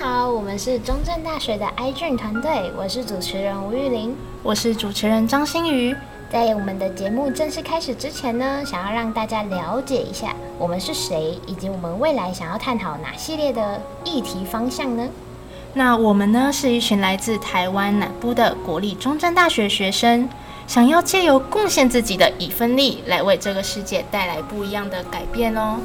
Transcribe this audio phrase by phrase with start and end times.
[0.00, 5.94] 好，我们是中正大学的 iJUN 团队，我是主持人吴玉玲，我是主持人张馨予。
[6.32, 15.06] 在我们的节目正式开始之前呢，想要让大家了解一下我们是谁，以及我们未来想要探讨哪系列的议题方向呢？
[15.74, 20.26] 那我们呢是一群来自台湾南部的国立中正大学学生，
[20.66, 25.76] 想要借由贡献自己的一份力，来为这个世界带来不一样的改变哦。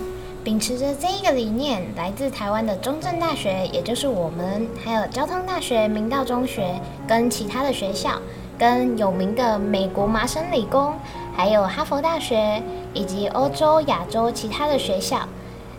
[0.46, 8.12] 秉持着这一个理念，来自台湾的中正大学，也就是我们，还有交通大学、明道中学跟其他的学校。
[8.58, 10.94] 跟有名的美国麻省理工，
[11.36, 12.62] 还有哈佛大学，
[12.94, 15.28] 以及欧洲、亚洲其他的学校，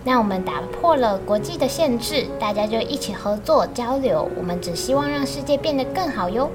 [0.04, 4.28] 那我们打破了国际的限制，大家就一起合作交流。
[4.36, 6.50] 我们只希望让世界变得更好哟。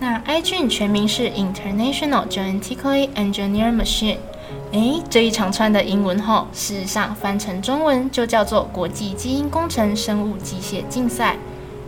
[0.00, 4.16] 那 IGN 全名是 International Genetically Engineered Machine。
[4.72, 11.36] 诶，这一长串的英文后，事实上翻成中文就叫做国际基因工程生物机械竞赛。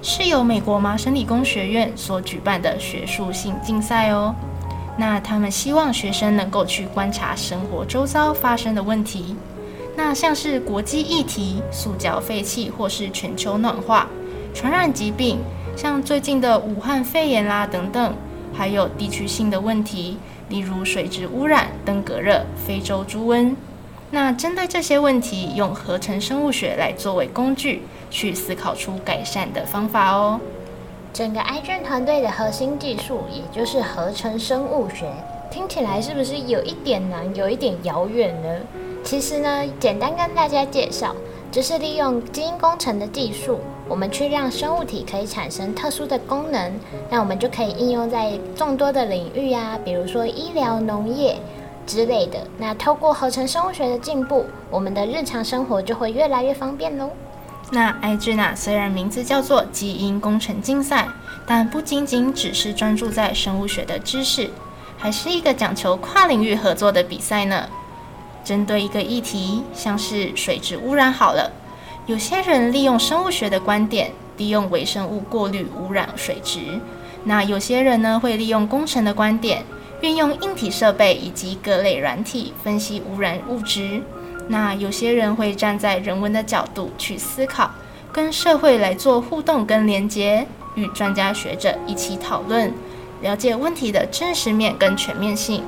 [0.00, 4.32] 是由美国麻省理工学院所举办的学术性竞赛哦。
[4.96, 9.34] 那他们希望学生能够去观察生活周遭发生的问题，
[9.96, 14.06] 那像是国际议题、塑胶废弃或是全球暖化、
[14.54, 15.38] 传染疾病，
[15.76, 18.14] 像最近的武汉肺炎啦等等，
[18.54, 20.16] 还有地区性的问题，
[20.48, 23.54] 例如水质污染、登革热、非洲猪瘟。
[24.10, 30.40] 那针对这些问题，用合成生物学来作为工具，去思考出改善的方法哦。
[31.12, 35.06] 整个 iJUN 团队的核心技术，也就是合成生物学，
[35.50, 38.48] 听起来是不是有一点难，有一点遥远呢？
[39.04, 41.14] 其实呢，简单跟大家介绍，
[41.50, 46.72] 就是利用基因工程的技术，我们去让生物体可以产生特殊的功能，
[47.10, 51.36] 那我们就可以应用在众多的领域啊，比如说医疗、农业。
[51.86, 57.08] 之类的，那透过合成生物学的进步，我们的日常生活就会越来越方便喽。
[57.70, 61.08] 那 iJUN 啊，虽然名字叫做基因工程竞赛，
[61.46, 64.50] 但不仅仅只是专注在生物学的知识，
[64.98, 67.66] 还是一个讲求跨领域合作的比赛呢。
[68.48, 71.52] 针对一个议题，像是水质污染好了，
[72.06, 76.80] 有些人利用生物学的观点，利用微生物过滤污染水质；
[77.24, 79.62] 那有些人呢，会利用工程的观点。
[80.00, 84.00] 运用硬体设备以及各类软体分析污染物质。
[84.48, 87.70] 那有些人会站在人文的角度去思考，
[88.10, 92.72] 跟社会来做互动跟连接，与专家学者一起讨论，
[93.20, 95.62] 了解问题的真实面跟全面性。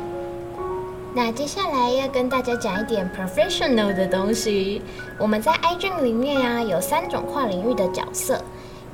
[1.12, 4.80] 那接下来要跟大家讲一点 professional 的东西。
[5.18, 8.40] 我们在 iJUN 里面啊，有三种跨领域的角色。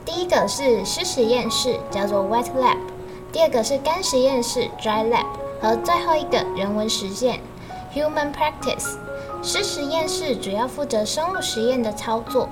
[0.02, 2.78] 第一个是湿实验室，叫做 wet lab。
[3.30, 5.26] 第二个是干实验室 （dry lab）
[5.60, 7.38] 和最后一个人文实践
[7.94, 8.96] （human practice）。
[9.42, 12.48] 湿实验室主要负责生物实验的操作，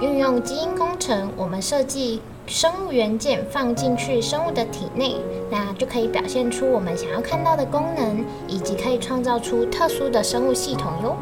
[0.00, 5.16] 运用基因工程，我们设计生物元件放进去生物的体内，
[5.50, 11.16] 那就可以表现出我们想要看到的功能，以及可以创造出特殊的生物系统哟。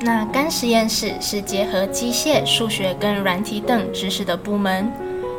[0.00, 4.92] 那干实验室是结合机械、数学跟软体等知识的部门，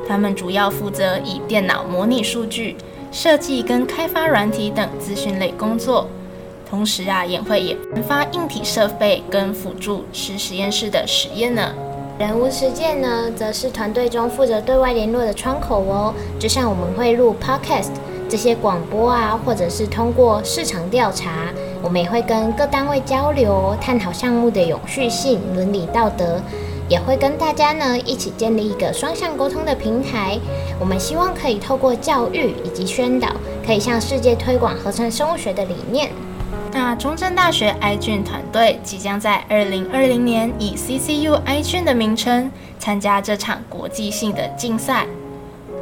[0.07, 2.75] 他们主要负责以电脑模拟数据。
[3.11, 6.09] 设计跟开发软体等资讯类工作，
[6.69, 11.73] 同时啊，也会研发硬体设备跟辅助湿实验室的实验呢。
[12.17, 16.13] 人物实践呢，则是团队中负责对外联络的窗口哦。
[16.39, 17.89] 就像我们会录 podcast
[18.29, 21.49] 这些广播啊，或者是通过市场调查，
[21.81, 26.39] 我们也会跟各单位交流，探讨项目的永续性、伦理道德。
[26.87, 30.39] 也会跟大家呢一起建立一个双向沟通的平台。
[30.79, 33.27] 我们希望可以透过教育以及宣导，
[33.65, 36.11] 可以向世界推广合成生物学的理念。
[36.77, 45.05] 那中正大学 igu 团队即将在二零二零年以 CCU iJUN 的名称参加这场国际性的竞赛。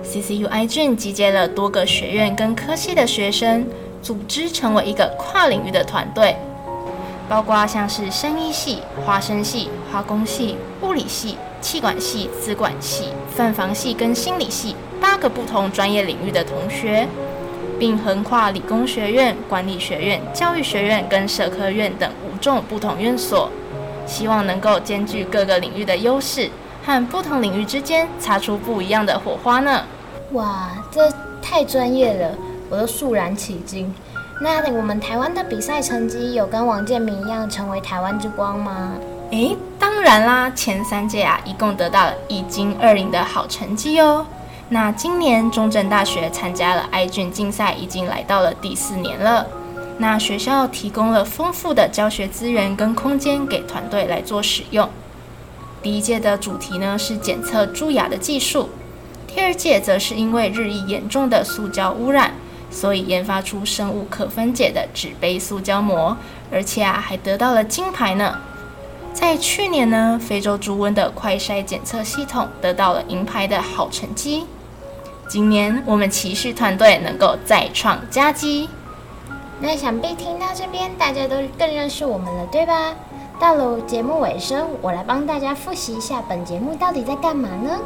[0.06, 3.66] CCU iJUN 集结了多个学院跟科系的学生，
[4.04, 6.36] 组织成为一个跨领域的团队。
[7.28, 13.06] 包括像是生医系、化生系、化工系、物理系、气管系、资管系、
[13.36, 17.08] 泛房系跟心理系八个不同专业领域的同学，
[17.84, 23.50] 并横跨理工学院、管理学院、教育学院跟社科院等五种不同院所，
[24.08, 26.50] 希望能够兼具各个领域的优势，
[26.86, 29.84] 和不同领域之间擦出不一样的火花呢。
[30.32, 32.34] 哇，这太专业了，
[32.70, 33.94] 我都肃然起敬。
[34.40, 38.92] 那我们台湾的比赛成绩有跟王建民一样成为台湾之光吗？
[39.32, 44.26] 诶，当然啦，前三届啊，一共得到了一金二银的好成绩哦。
[44.74, 49.46] 那今年中正大学参加了 IG 竞赛，已经来到了第四年了。
[50.00, 54.90] 那学校提供了丰富的教学资源跟空间给团队来做使用。
[55.84, 58.70] 第一届的主题呢是检测蛀牙的技术，
[59.28, 62.34] 第二届则是因为日益严重的塑胶污染，
[62.72, 66.18] 所以研发出生物可分解的纸杯塑胶膜，
[66.52, 68.40] 而且啊还得到了金牌呢。
[69.14, 74.46] 在去年呢，非洲猪瘟的快筛检测系统得到了银牌的好成绩。
[75.34, 78.70] 今年我们骑士团队能够再创佳绩。
[79.62, 82.94] 那想必听到这边，大家都更认识我们了，对吧？
[83.40, 87.80] 到了节目尾声，我来帮大家复习一下本节目到底在干嘛呢？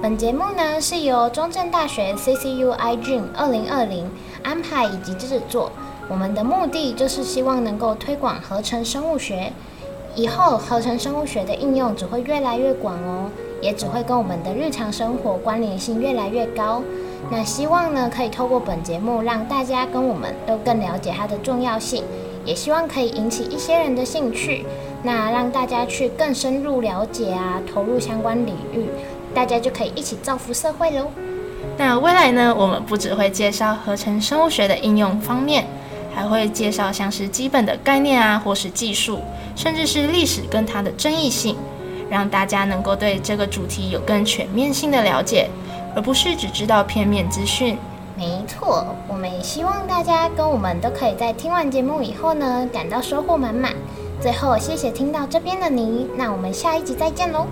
[0.00, 4.08] 本节目呢是由中正大学 CCU iDream 二零二零
[4.44, 5.72] 安排以及制作。
[6.08, 9.52] 我们的目的就是希望能够推广合成生物学，
[10.14, 13.32] 以后合成生物学的应用只会越来越广哦，
[13.64, 16.82] 也只会跟我们的日常生活关联性越来越高。
[17.30, 22.04] 那希望呢，可以透过本节目让大家跟我们都更了解它的重要性，
[22.44, 24.66] 也希望可以引起一些人的兴趣，
[25.02, 28.84] 那让大家去更深入了解啊，投入相关领域，
[29.34, 31.06] 大家就可以一起造福社会喽。
[31.78, 35.64] 那未来呢，我们不只会介绍合成生物学的应用方面，
[36.14, 39.20] 还会介绍像是基本的概念啊，或是技术，
[39.56, 41.56] 甚至是历史跟它的争议性，
[42.14, 45.50] 让大家能够对这个主题有更全面性的了解。
[45.96, 47.78] 而不是只知道片面资讯。
[48.16, 53.72] 没错，我们也希望大家跟我们都可以在听完节目以后呢，感到收获满满。
[54.20, 57.46] 最后，谢谢听到这边的你，那我们下一集再见喽。